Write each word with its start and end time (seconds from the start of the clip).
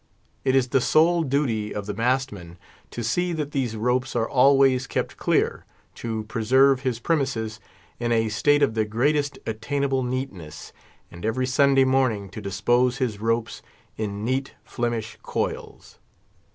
It 0.43 0.55
is 0.55 0.69
the 0.69 0.81
sole 0.81 1.21
duty 1.21 1.75
of 1.75 1.85
the 1.85 1.93
mast 1.93 2.31
man 2.31 2.57
to 2.89 3.03
see 3.03 3.33
that 3.33 3.51
these 3.51 3.75
ropes 3.75 4.15
are 4.15 4.27
always 4.27 4.87
kept 4.87 5.15
clear, 5.15 5.63
to 5.93 6.23
preserve 6.23 6.79
his 6.79 6.97
premises 6.97 7.59
in 7.99 8.11
a 8.11 8.29
state 8.29 8.63
of 8.63 8.73
the 8.73 8.83
greatest 8.83 9.37
attainable 9.45 10.01
neatness, 10.01 10.73
and 11.11 11.23
every 11.23 11.45
Sunday 11.45 11.85
morning 11.85 12.29
to 12.29 12.41
dispose 12.41 12.97
his 12.97 13.19
ropes 13.21 13.61
in 13.95 14.25
neat 14.25 14.55
Flemish 14.63 15.19
coils. 15.21 15.99